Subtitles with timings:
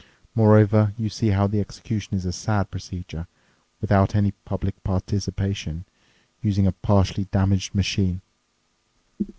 [0.33, 3.27] Moreover, you see how the execution is a sad procedure,
[3.81, 5.85] without any public participation,
[6.41, 8.21] using a partially damaged machine.